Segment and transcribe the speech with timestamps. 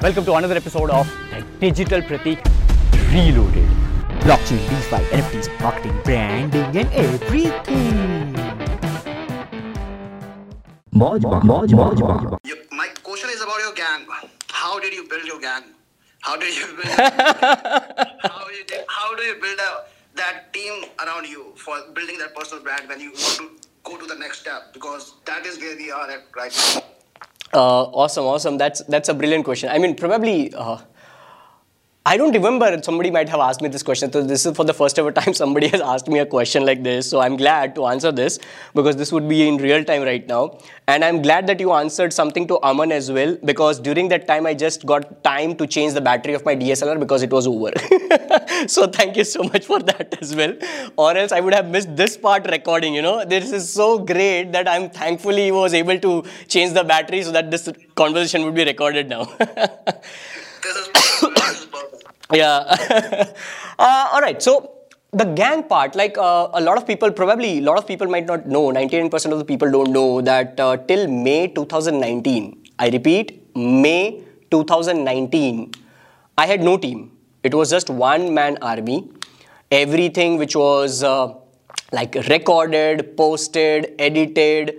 [0.00, 1.12] Welcome to another episode of
[1.58, 2.38] the Digital Pratik
[3.12, 3.68] Reloaded.
[4.20, 8.32] Blockchain, DeFi, NFTs, marketing, branding, and everything.
[12.44, 14.06] You, my question is about your gang.
[14.46, 15.64] How did you build your gang?
[16.20, 16.86] How did you build?
[16.86, 19.84] how, you did, how do you build a,
[20.14, 23.50] that team around you for building that personal brand when you want to
[23.82, 24.72] go to the next step?
[24.72, 26.87] Because that is where we are at right now.
[27.58, 28.56] Uh, awesome, awesome.
[28.56, 29.68] That's that's a brilliant question.
[29.68, 30.54] I mean, probably.
[30.54, 30.78] Uh,
[32.10, 34.10] I don't remember somebody might have asked me this question.
[34.10, 36.82] So this is for the first ever time somebody has asked me a question like
[36.82, 37.10] this.
[37.10, 38.38] So I'm glad to answer this
[38.74, 40.58] because this would be in real time right now.
[40.86, 44.46] And I'm glad that you answered something to Aman as well because during that time
[44.46, 47.72] I just got time to change the battery of my DSLR because it was over.
[48.68, 50.56] so thank you so much for that as well.
[50.96, 53.26] Or else I would have missed this part recording, you know.
[53.26, 57.50] This is so great that I'm thankfully was able to change the battery so that
[57.50, 59.30] this conversation would be recorded now.
[60.60, 62.17] This is, this is perfect.
[62.32, 62.58] Yeah.
[63.78, 64.40] uh, all right.
[64.42, 64.72] So
[65.12, 68.26] the gang part, like uh, a lot of people, probably a lot of people might
[68.26, 68.70] not know.
[68.70, 72.64] 99% of the people don't know that uh, till May 2019.
[72.78, 75.72] I repeat, May 2019.
[76.36, 77.10] I had no team.
[77.42, 79.10] It was just one man army.
[79.70, 81.34] Everything which was uh,
[81.92, 84.76] like recorded, posted, edited.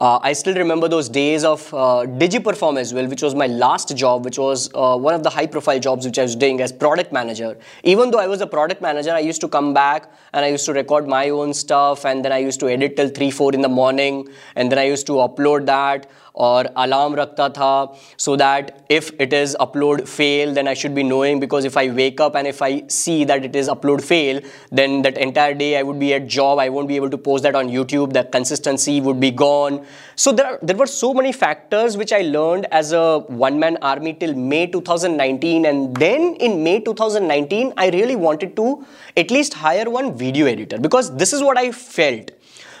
[0.00, 3.94] Uh, I still remember those days of uh, DigiPerform as well, which was my last
[3.94, 6.72] job, which was uh, one of the high profile jobs which I was doing as
[6.72, 7.58] product manager.
[7.82, 10.64] Even though I was a product manager, I used to come back and I used
[10.64, 13.60] to record my own stuff and then I used to edit till 3 4 in
[13.60, 14.26] the morning
[14.56, 17.70] and then I used to upload that or alarm rakta tha
[18.16, 21.88] so that if it is upload fail then I should be knowing because if I
[21.90, 25.76] wake up and if I see that it is upload fail then that entire day
[25.78, 28.24] I would be at job I won't be able to post that on YouTube the
[28.24, 29.84] consistency would be gone.
[30.16, 34.14] So there there were so many factors which I learned as a one man army
[34.14, 38.84] till May 2019 and then in May 2019 I really wanted to
[39.16, 42.30] at least hire one video editor because this is what I felt.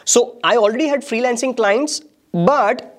[0.04, 2.00] So I already had freelancing clients
[2.32, 2.89] but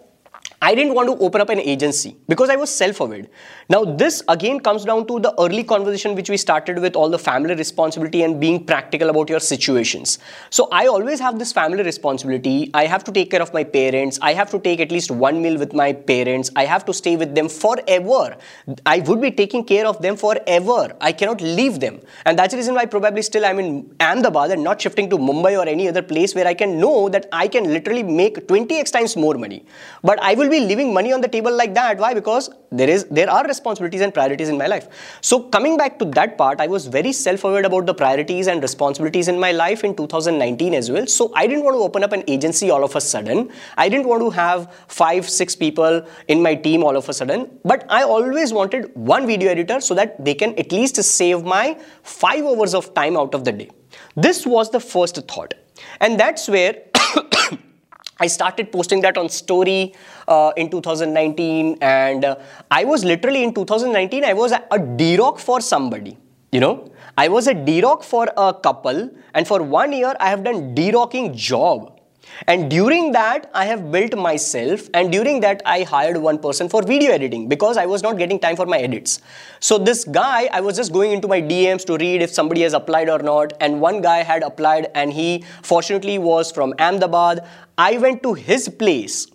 [0.63, 3.25] I didn't want to open up an agency because I was self-aware.
[3.67, 7.17] Now this again comes down to the early conversation which we started with all the
[7.17, 10.19] family responsibility and being practical about your situations.
[10.51, 12.69] So I always have this family responsibility.
[12.75, 14.19] I have to take care of my parents.
[14.21, 16.51] I have to take at least one meal with my parents.
[16.55, 18.37] I have to stay with them forever.
[18.85, 20.95] I would be taking care of them forever.
[21.01, 22.01] I cannot leave them.
[22.25, 25.57] And that's the reason why probably still I'm in Ahmedabad and not shifting to Mumbai
[25.57, 29.17] or any other place where I can know that I can literally make 20x times
[29.17, 29.65] more money.
[30.03, 31.97] But I will be leaving money on the table like that.
[31.97, 32.13] Why?
[32.13, 34.87] Because there is there are responsibilities and priorities in my life.
[35.21, 39.27] So coming back to that part, I was very self-aware about the priorities and responsibilities
[39.27, 41.07] in my life in 2019 as well.
[41.07, 43.49] So I didn't want to open up an agency all of a sudden.
[43.77, 47.49] I didn't want to have five, six people in my team all of a sudden.
[47.63, 51.79] But I always wanted one video editor so that they can at least save my
[52.03, 53.69] five hours of time out of the day.
[54.15, 55.53] This was the first thought.
[55.99, 56.75] And that's where
[58.19, 59.95] I started posting that on story
[60.27, 62.35] uh, in 2019 and uh,
[62.69, 66.17] I was literally in 2019 I was a, a D-Rock for somebody
[66.51, 66.91] you know?
[67.17, 71.33] I was a D-Rock for a couple and for one year I have done D-Rocking
[71.33, 72.00] job
[72.47, 76.81] and during that, I have built myself, and during that, I hired one person for
[76.81, 79.21] video editing because I was not getting time for my edits.
[79.59, 82.73] So, this guy, I was just going into my DMs to read if somebody has
[82.73, 87.47] applied or not, and one guy had applied, and he fortunately was from Ahmedabad.
[87.77, 89.27] I went to his place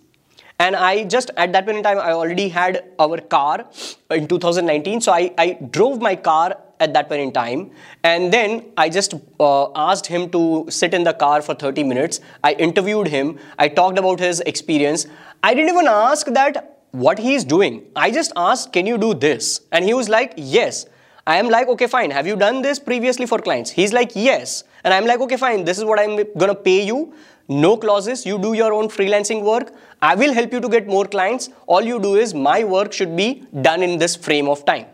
[0.59, 3.65] and i just at that point in time i already had our car
[4.11, 7.71] in 2019 so i, I drove my car at that point in time.
[8.03, 12.19] And then i just uh, asked him to sit in the car for 30 minutes.
[12.43, 13.39] I interviewed him.
[13.57, 15.07] I talked about his experience.
[15.43, 17.83] I didn't even ask that what he is doing.
[17.95, 19.61] I just asked can you do this?
[19.71, 20.85] And he was like yes
[21.33, 22.11] i am like okay fine.
[22.11, 23.69] Have you done this previously for clients?
[23.69, 24.63] He's like yes.
[24.83, 25.65] And i'm like okay fine.
[25.65, 27.13] This is what i'm gonna pay you.
[27.49, 28.25] No clauses.
[28.25, 29.73] You do your own freelancing work.
[30.01, 31.49] I will help you to get more clients.
[31.65, 34.85] All you do is my work should be done in this frame of time.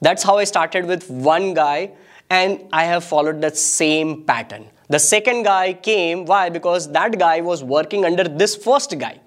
[0.00, 1.92] That's how i started with one guy
[2.30, 4.68] and i have followed that same pattern.
[4.88, 6.26] The second guy came.
[6.26, 6.48] Why?
[6.48, 9.18] Because that guy was working under this first guy.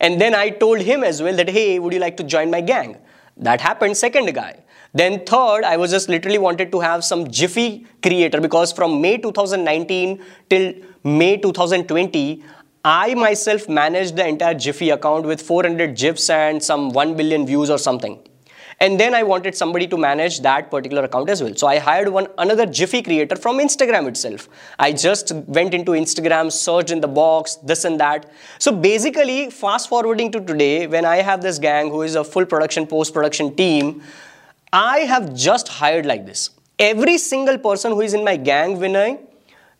[0.00, 2.60] And then i told him as well that hey would you like to join my
[2.60, 2.98] gang?
[3.38, 3.96] That happened.
[3.96, 4.60] Second guy
[4.92, 9.18] then third, I was just literally wanted to have some GIPHY creator because from May
[9.18, 12.42] 2019 till May 2020,
[12.84, 17.70] I myself managed the entire GIPHY account with 400 GIFs and some 1 billion views
[17.70, 18.18] or something.
[18.84, 21.54] and then i wanted somebody to manage that particular account as well.
[21.62, 24.48] So i hired one another GIPHY creator from instagram itself.
[24.78, 28.30] I just went into instagram searched in the box this and that.
[28.58, 32.46] So basically fast forwarding to today when i have this gang who is a full
[32.54, 34.02] production post production team
[34.72, 39.10] i have just hired like this every single person who is in my gang vinay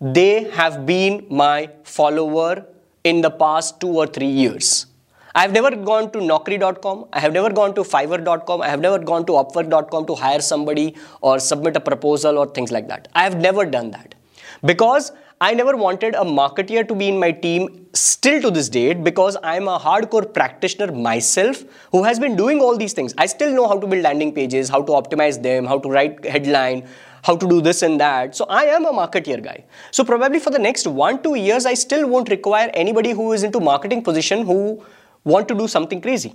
[0.01, 2.65] they have been my follower
[3.05, 4.87] in the past two or three years.
[5.35, 8.99] I have never gone to Naukri.com, I have never gone to Fiverr.com, I have never
[8.99, 13.09] gone to Upwork.com to hire somebody or submit a proposal or things like that.
[13.15, 14.15] I have never done that
[14.65, 19.03] because I never wanted a marketeer to be in my team still to this date
[19.03, 23.15] because I'm a hardcore practitioner myself who has been doing all these things.
[23.17, 26.23] I still know how to build landing pages, how to optimize them, how to write
[26.27, 26.87] headline,
[27.23, 28.37] how to do this and that.
[28.37, 29.65] So I am a marketeer guy.
[29.93, 33.43] So probably for the next one, two years, I still won't require anybody who is
[33.43, 34.85] into marketing position who
[35.25, 36.35] want to do something crazy.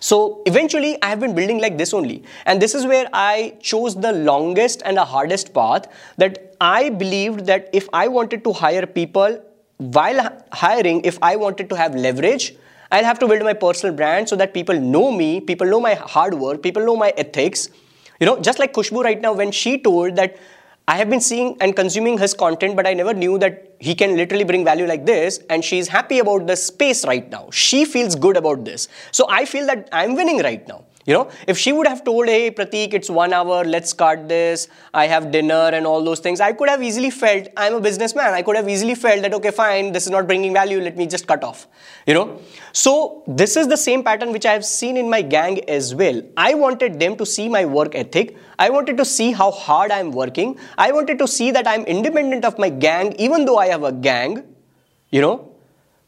[0.00, 2.24] So eventually I have been building like this only.
[2.44, 5.86] And this is where I chose the longest and the hardest path
[6.18, 9.40] that I believed that if I wanted to hire people
[9.78, 10.20] while
[10.52, 12.54] hiring, if I wanted to have leverage,
[12.92, 15.94] I'll have to build my personal brand so that people know me, people know my
[15.94, 17.68] hard work, people know my ethics,
[18.20, 20.38] you know, just like Kushbu right now, when she told that
[20.86, 24.16] I have been seeing and consuming his content, but I never knew that he can
[24.16, 27.48] literally bring value like this, and she's happy about the space right now.
[27.50, 28.88] She feels good about this.
[29.10, 30.84] So I feel that I'm winning right now.
[31.04, 34.68] You know, if she would have told, hey, Pratik, it's one hour, let's cut this,
[34.94, 38.32] I have dinner and all those things, I could have easily felt, I'm a businessman,
[38.34, 41.08] I could have easily felt that, okay, fine, this is not bringing value, let me
[41.08, 41.66] just cut off.
[42.06, 42.40] You know,
[42.72, 46.22] so this is the same pattern which I have seen in my gang as well.
[46.36, 50.12] I wanted them to see my work ethic, I wanted to see how hard I'm
[50.12, 53.82] working, I wanted to see that I'm independent of my gang, even though I have
[53.82, 54.44] a gang,
[55.10, 55.51] you know,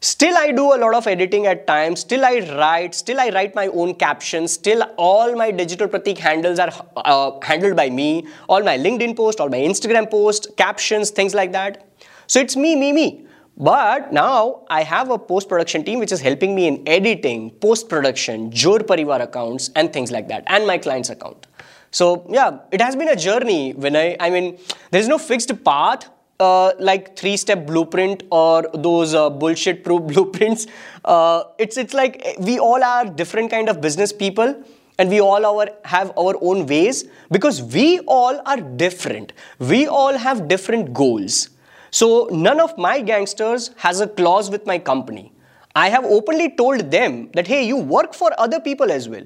[0.01, 2.01] Still, I do a lot of editing at times.
[2.01, 2.93] Still, I write.
[2.93, 4.53] Still, I write my own captions.
[4.53, 8.27] Still, all my digital Pratik handles are uh, handled by me.
[8.47, 11.87] All my LinkedIn post, all my Instagram post, captions, things like that.
[12.27, 13.25] So it's me, me, me.
[13.57, 17.87] But now I have a post production team which is helping me in editing, post
[17.87, 21.47] production, Jor Parivar accounts, and things like that, and my client's account.
[21.91, 23.71] So yeah, it has been a journey.
[23.71, 24.59] When I, I mean,
[24.91, 26.09] there is no fixed path
[26.39, 30.67] uh, like three step blueprint or those uh, bullshit proof blueprints
[31.05, 34.55] uh, it's it's like we all are different kind of business people
[34.97, 39.33] and we all our have our own ways because we all are different.
[39.59, 41.49] We all have different goals.
[41.91, 45.33] So none of my gangsters has a clause with my company.
[45.75, 49.23] I have openly told them that hey you work for other people as well.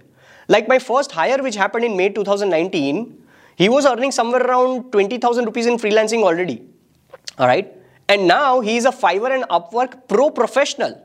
[0.48, 3.26] Like my first hire which happened in may 2019
[3.56, 6.69] he was earning somewhere around 20000 rupees in freelancing already
[7.39, 7.73] all right.
[8.09, 11.01] And now he is a Fiverr and Upwork pro professional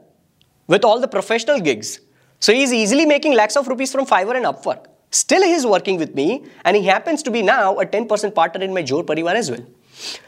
[0.68, 2.00] with all the professional gigs.
[2.40, 4.86] So he's easily making lakhs of rupees from Fiverr and Upwork.
[5.12, 8.74] Still, he's working with me, and he happens to be now a 10% partner in
[8.74, 9.66] my Jor Parivar as well.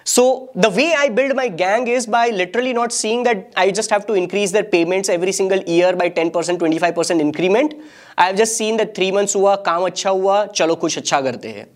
[0.03, 3.89] So the way I build my gang is by literally not seeing that I just
[3.89, 7.75] have to increase their payments every single year by 10%, 25% increment.
[8.17, 11.49] I have just seen that three months hua, काम अच्छा हुआ, चलो कुछ अच्छा करते
[11.49, 11.67] हैं.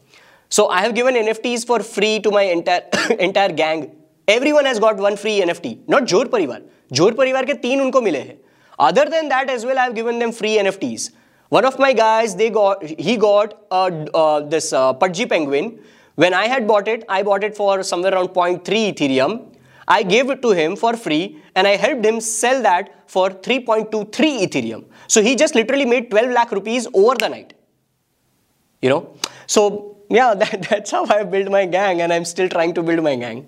[0.50, 2.82] So I have given NFTs for free to my entire
[3.20, 3.92] entire gang
[4.30, 5.88] Everyone has got one free NFT.
[5.88, 6.62] Not Jor Parivar.
[6.92, 8.38] Jor Parivar के तीन उनको मिले हैं.
[8.80, 11.12] Other than that as well, I have given them free NFTs.
[11.50, 15.80] One of my guys, they got he got uh, uh, this uh, Pudgy Penguin.
[16.16, 19.56] When I had bought it, I bought it for somewhere around 0.3 Ethereum.
[19.88, 24.12] I gave it to him for free and I helped him sell that for 3.23
[24.48, 24.86] Ethereum.
[25.08, 27.54] So he just literally made 12 lakh rupees over the night.
[28.82, 29.18] You know?
[29.46, 33.04] So yeah, that, that's how I built my gang and I'm still trying to build
[33.04, 33.48] my gang.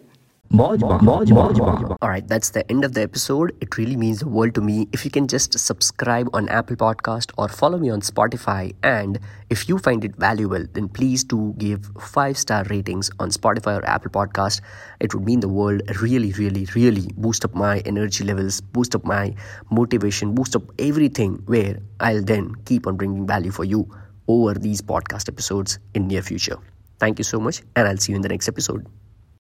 [2.03, 3.57] Alright, that's the end of the episode.
[3.63, 7.33] It really means the world to me if you can just subscribe on Apple Podcast
[7.39, 8.75] or follow me on Spotify.
[8.83, 9.19] And
[9.49, 13.87] if you find it valuable, then please do give five star ratings on Spotify or
[13.87, 14.61] Apple Podcast.
[15.01, 19.07] It would mean the world really, really, really boost up my energy levels, boost up
[19.07, 19.35] my
[19.71, 23.89] motivation, boost up everything where I'll then keep on bringing value for you
[24.29, 26.59] over these podcast episodes in near future.
[26.99, 28.87] Thank you so much and I'll see you in the next episode.